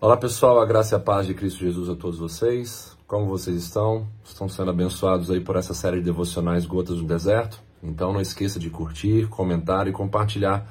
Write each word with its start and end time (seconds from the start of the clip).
Olá 0.00 0.16
pessoal, 0.16 0.60
a 0.60 0.66
graça 0.66 0.94
e 0.94 0.98
a 0.98 1.00
paz 1.00 1.26
de 1.26 1.32
Cristo 1.32 1.60
Jesus 1.60 1.88
a 1.88 1.94
todos 1.94 2.18
vocês. 2.18 2.94
Como 3.06 3.26
vocês 3.26 3.56
estão? 3.56 4.06
Estão 4.24 4.48
sendo 4.48 4.70
abençoados 4.70 5.30
aí 5.30 5.40
por 5.40 5.56
essa 5.56 5.72
série 5.72 5.98
de 5.98 6.04
devocionais 6.04 6.66
Gotas 6.66 6.98
do 6.98 7.04
Deserto? 7.04 7.58
Então 7.82 8.12
não 8.12 8.20
esqueça 8.20 8.58
de 8.58 8.68
curtir, 8.68 9.28
comentar 9.28 9.86
e 9.86 9.92
compartilhar 9.92 10.68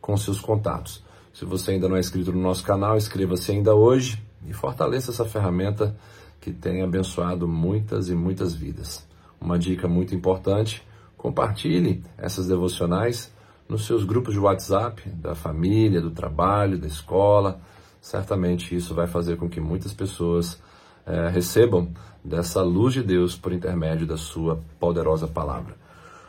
com 0.00 0.14
seus 0.16 0.40
contatos. 0.40 1.02
Se 1.32 1.44
você 1.44 1.70
ainda 1.70 1.88
não 1.88 1.96
é 1.96 2.00
inscrito 2.00 2.32
no 2.32 2.40
nosso 2.40 2.64
canal, 2.64 2.96
inscreva-se 2.96 3.52
ainda 3.52 3.74
hoje 3.74 4.22
e 4.44 4.52
fortaleça 4.52 5.12
essa 5.12 5.24
ferramenta 5.24 5.96
que 6.40 6.52
tem 6.52 6.82
abençoado 6.82 7.48
muitas 7.48 8.10
e 8.10 8.14
muitas 8.14 8.54
vidas. 8.54 9.06
Uma 9.40 9.58
dica 9.58 9.88
muito 9.88 10.14
importante: 10.14 10.86
compartilhe 11.16 12.02
essas 12.18 12.48
devocionais 12.48 13.32
nos 13.68 13.86
seus 13.86 14.04
grupos 14.04 14.34
de 14.34 14.40
WhatsApp, 14.40 15.08
da 15.10 15.34
família, 15.34 16.02
do 16.02 16.10
trabalho, 16.10 16.76
da 16.76 16.88
escola. 16.88 17.60
Certamente 18.04 18.76
isso 18.76 18.94
vai 18.94 19.06
fazer 19.06 19.38
com 19.38 19.48
que 19.48 19.58
muitas 19.58 19.94
pessoas 19.94 20.60
é, 21.06 21.30
recebam 21.30 21.88
dessa 22.22 22.60
luz 22.60 22.92
de 22.92 23.02
Deus 23.02 23.34
por 23.34 23.50
intermédio 23.50 24.06
da 24.06 24.18
sua 24.18 24.62
poderosa 24.78 25.26
palavra. 25.26 25.74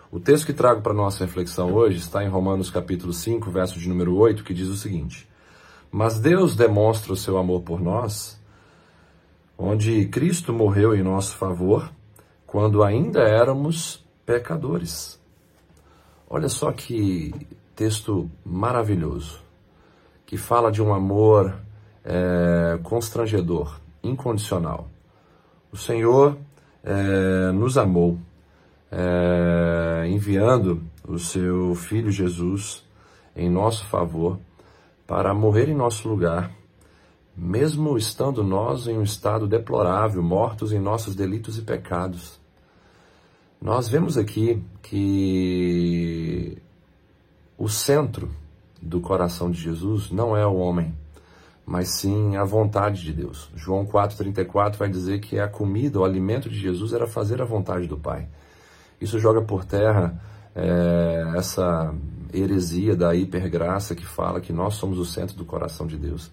O 0.10 0.18
texto 0.18 0.46
que 0.46 0.54
trago 0.54 0.82
para 0.82 0.94
nossa 0.94 1.26
reflexão 1.26 1.74
hoje 1.74 1.98
está 1.98 2.24
em 2.24 2.30
Romanos 2.30 2.70
capítulo 2.70 3.12
5, 3.12 3.52
verso 3.52 3.78
de 3.78 3.90
número 3.90 4.16
8, 4.16 4.42
que 4.46 4.54
diz 4.54 4.70
o 4.70 4.78
seguinte: 4.78 5.28
Mas 5.92 6.18
Deus 6.18 6.56
demonstra 6.56 7.12
o 7.12 7.18
seu 7.18 7.38
amor 7.38 7.62
por 7.62 7.82
nós, 7.82 8.42
onde 9.58 10.06
Cristo 10.06 10.54
morreu 10.54 10.96
em 10.96 11.04
nosso 11.04 11.36
favor, 11.36 11.92
quando 12.48 12.84
ainda 12.84 13.20
éramos 13.20 14.02
pecadores. 14.26 15.20
Olha 16.30 16.48
só 16.48 16.72
que 16.72 17.36
texto 17.76 18.32
maravilhoso, 18.46 19.42
que 20.26 20.38
fala 20.38 20.72
de 20.72 20.82
um 20.82 20.94
amor 20.94 21.65
é, 22.06 22.78
constrangedor, 22.84 23.80
incondicional. 24.04 24.88
O 25.72 25.78
Senhor 25.78 26.38
é, 26.84 27.52
nos 27.52 27.78
amou, 27.78 28.20
é, 28.92 30.08
enviando 30.08 30.84
o 31.08 31.18
seu 31.18 31.74
Filho 31.76 32.12
Jesus 32.12 32.86
em 33.36 33.50
nosso 33.50 33.86
favor 33.88 34.40
para 35.08 35.34
morrer 35.34 35.68
em 35.70 35.76
nosso 35.76 36.08
lugar, 36.08 36.52
mesmo 37.36 37.98
estando 37.98 38.44
nós 38.44 38.88
em 38.88 38.98
um 38.98 39.04
estado 39.04 39.48
deplorável, 39.48 40.24
mortos 40.24 40.72
em 40.72 40.80
nossos 40.80 41.16
delitos 41.16 41.58
e 41.58 41.62
pecados. 41.62 42.40
Nós 43.62 43.90
vemos 43.90 44.18
aqui 44.18 44.64
que 44.82 46.58
o 47.58 47.68
centro 47.68 48.30
do 48.82 49.02
coração 49.02 49.50
de 49.50 49.60
Jesus 49.60 50.12
não 50.12 50.36
é 50.38 50.46
o 50.46 50.56
homem, 50.56 50.94
mas 51.66 51.90
sim 51.90 52.36
a 52.36 52.44
vontade 52.44 53.02
de 53.02 53.12
Deus. 53.12 53.50
João 53.56 53.86
4,34 53.86 54.78
vai 54.78 54.90
dizer 54.90 55.20
que 55.20 55.40
a 55.40 55.48
comida, 55.48 56.00
o 56.00 56.06
alimento 56.06 56.50
de 56.50 56.60
Jesus 56.60 56.94
era 56.94 57.08
fazer 57.08 57.42
a 57.42 57.46
vontade 57.46 57.88
do 57.88 57.98
Pai. 57.98 58.28
Isso 59.02 59.20
joga 59.20 59.42
por 59.42 59.66
terra 59.66 60.22
é, 60.56 61.34
essa 61.36 61.94
heresia 62.34 62.96
da 62.96 63.16
hipergraça 63.16 63.96
que 63.96 64.06
fala 64.06 64.42
que 64.42 64.54
nós 64.54 64.76
somos 64.76 65.00
o 65.00 65.06
centro 65.06 65.36
do 65.36 65.46
coração 65.46 65.88
de 65.88 65.98
Deus. 65.98 66.32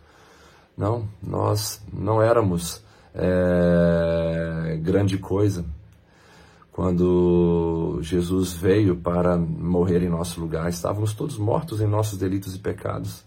Não, 0.77 1.09
nós 1.23 1.83
não 1.93 2.23
éramos 2.23 2.85
é, 3.15 4.79
grande 4.83 5.19
coisa, 5.19 5.65
quando 6.73 7.99
Jesus 8.01 8.55
veio 8.55 8.97
para 8.97 9.37
morrer 9.37 10.03
em 10.03 10.09
nosso 10.09 10.41
lugar, 10.41 10.71
estávamos 10.71 11.13
todos 11.13 11.37
mortos 11.37 11.83
em 11.83 11.87
nossos 11.87 12.19
delitos 12.19 12.57
e 12.57 12.59
pecados. 12.59 13.25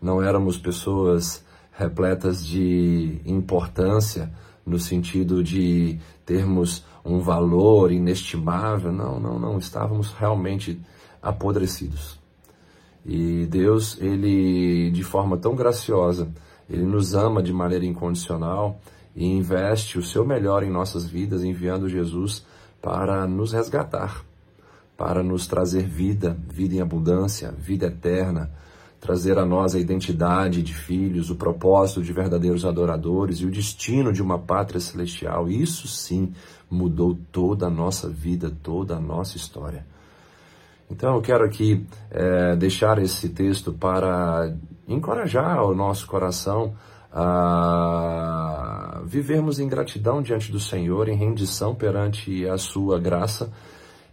Não 0.00 0.22
éramos 0.22 0.58
pessoas 0.58 1.44
repletas 1.72 2.44
de 2.44 3.20
importância, 3.24 4.32
no 4.64 4.78
sentido 4.78 5.44
de 5.44 5.98
termos 6.24 6.84
um 7.04 7.20
valor 7.20 7.92
inestimável. 7.92 8.92
Não, 8.92 9.20
não, 9.20 9.38
não. 9.38 9.58
Estávamos 9.58 10.12
realmente 10.12 10.80
apodrecidos. 11.22 12.18
E 13.04 13.46
Deus, 13.46 13.96
ele, 14.00 14.90
de 14.90 15.04
forma 15.04 15.36
tão 15.36 15.54
graciosa, 15.54 16.28
ele 16.68 16.82
nos 16.82 17.14
ama 17.14 17.40
de 17.40 17.52
maneira 17.52 17.84
incondicional 17.84 18.80
e 19.14 19.24
investe 19.24 19.98
o 19.98 20.02
seu 20.02 20.26
melhor 20.26 20.64
em 20.64 20.70
nossas 20.70 21.06
vidas, 21.06 21.44
enviando 21.44 21.88
Jesus 21.88 22.44
para 22.82 23.26
nos 23.26 23.52
resgatar, 23.52 24.24
para 24.96 25.22
nos 25.22 25.46
trazer 25.46 25.84
vida, 25.84 26.36
vida 26.48 26.74
em 26.74 26.80
abundância, 26.80 27.52
vida 27.52 27.86
eterna, 27.86 28.50
trazer 29.06 29.38
a 29.38 29.46
nós 29.46 29.76
a 29.76 29.78
identidade 29.78 30.62
de 30.62 30.74
filhos, 30.74 31.30
o 31.30 31.36
propósito 31.36 32.02
de 32.02 32.12
verdadeiros 32.12 32.64
adoradores 32.64 33.38
e 33.38 33.46
o 33.46 33.50
destino 33.50 34.12
de 34.12 34.20
uma 34.20 34.36
pátria 34.36 34.80
celestial. 34.80 35.48
Isso 35.48 35.86
sim 35.86 36.32
mudou 36.68 37.16
toda 37.30 37.66
a 37.66 37.70
nossa 37.70 38.08
vida, 38.08 38.50
toda 38.62 38.96
a 38.96 39.00
nossa 39.00 39.36
história. 39.36 39.86
Então 40.90 41.14
eu 41.14 41.22
quero 41.22 41.44
aqui 41.44 41.86
é, 42.10 42.56
deixar 42.56 42.98
esse 42.98 43.28
texto 43.28 43.72
para 43.72 44.52
encorajar 44.88 45.62
o 45.62 45.74
nosso 45.74 46.06
coração 46.08 46.74
a 47.12 49.00
vivermos 49.04 49.60
em 49.60 49.68
gratidão 49.68 50.20
diante 50.20 50.50
do 50.50 50.58
Senhor, 50.58 51.08
em 51.08 51.16
rendição 51.16 51.74
perante 51.76 52.46
a 52.48 52.58
Sua 52.58 52.98
graça 52.98 53.52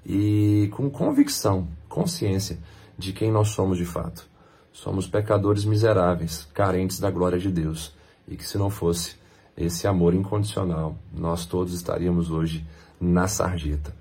e 0.05 0.69
com 0.71 0.89
convicção, 0.89 1.67
consciência 1.89 2.59
de 2.97 3.11
quem 3.11 3.31
nós 3.31 3.49
somos 3.49 3.77
de 3.77 3.85
fato. 3.85 4.32
Somos 4.73 5.07
pecadores 5.07 5.63
miseráveis, 5.63 6.47
carentes 6.53 6.99
da 6.99 7.11
glória 7.11 7.39
de 7.39 7.49
Deus, 7.49 7.93
e 8.27 8.35
que 8.35 8.45
se 8.45 8.57
não 8.57 8.69
fosse 8.69 9.15
esse 9.55 9.87
amor 9.87 10.15
incondicional, 10.15 10.97
nós 11.13 11.45
todos 11.45 11.73
estaríamos 11.73 12.31
hoje 12.31 12.65
na 12.99 13.27
sarjeta. 13.27 13.93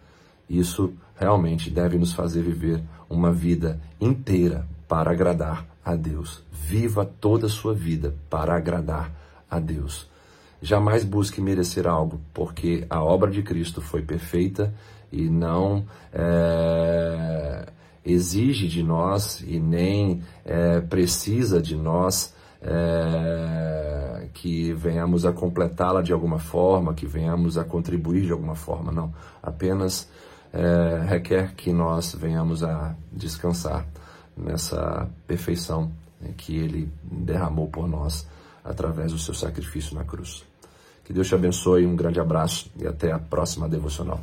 Isso 0.48 0.92
realmente 1.14 1.70
deve 1.70 1.98
nos 1.98 2.12
fazer 2.12 2.42
viver 2.42 2.82
uma 3.08 3.30
vida 3.30 3.78
inteira 4.00 4.66
para 4.88 5.10
agradar 5.10 5.66
a 5.84 5.94
Deus. 5.94 6.42
Viva 6.50 7.04
toda 7.04 7.46
a 7.46 7.50
sua 7.50 7.74
vida 7.74 8.14
para 8.30 8.56
agradar 8.56 9.12
a 9.50 9.60
Deus. 9.60 10.10
Jamais 10.60 11.04
busque 11.04 11.40
merecer 11.40 11.86
algo, 11.86 12.20
porque 12.32 12.86
a 12.88 13.02
obra 13.02 13.30
de 13.30 13.42
Cristo 13.42 13.80
foi 13.80 14.00
perfeita 14.00 14.72
e 15.10 15.28
não 15.28 15.84
é, 16.12 17.31
exige 18.04 18.68
de 18.68 18.82
nós 18.82 19.40
e 19.46 19.58
nem 19.58 20.22
é, 20.44 20.80
precisa 20.80 21.60
de 21.60 21.76
nós 21.76 22.34
é, 22.60 24.28
que 24.32 24.72
venhamos 24.72 25.24
a 25.26 25.32
completá-la 25.32 26.02
de 26.02 26.12
alguma 26.12 26.38
forma, 26.38 26.94
que 26.94 27.06
venhamos 27.06 27.58
a 27.58 27.64
contribuir 27.64 28.26
de 28.26 28.32
alguma 28.32 28.54
forma, 28.54 28.92
não. 28.92 29.12
Apenas 29.42 30.08
é, 30.52 31.04
requer 31.08 31.54
que 31.54 31.72
nós 31.72 32.14
venhamos 32.14 32.62
a 32.62 32.94
descansar 33.10 33.86
nessa 34.36 35.08
perfeição 35.26 35.90
né, 36.20 36.30
que 36.36 36.56
Ele 36.56 36.90
derramou 37.02 37.68
por 37.68 37.88
nós 37.88 38.26
através 38.64 39.12
do 39.12 39.18
seu 39.18 39.34
sacrifício 39.34 39.94
na 39.94 40.04
cruz. 40.04 40.44
Que 41.04 41.12
Deus 41.12 41.26
te 41.26 41.34
abençoe, 41.34 41.84
um 41.84 41.96
grande 41.96 42.20
abraço 42.20 42.70
e 42.78 42.86
até 42.86 43.10
a 43.10 43.18
próxima 43.18 43.68
devocional. 43.68 44.20